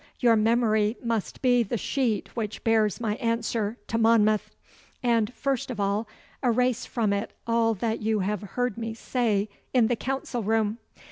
Your 0.19 0.35
memory 0.35 0.97
must 1.03 1.43
be 1.43 1.61
the 1.61 1.77
sheet 1.77 2.35
which 2.35 2.63
bears 2.63 2.99
my 2.99 3.17
answer 3.17 3.77
to 3.85 3.99
Monmouth. 3.99 4.49
And 5.03 5.31
first 5.35 5.69
of 5.69 5.79
all, 5.79 6.07
erase 6.41 6.87
from 6.87 7.13
it 7.13 7.33
all 7.45 7.75
that 7.75 8.01
you 8.01 8.21
have 8.21 8.41
heard 8.41 8.79
me 8.79 8.95
say 8.95 9.47
in 9.75 9.85
the 9.85 9.95
council 9.95 10.41
room. 10.41 10.79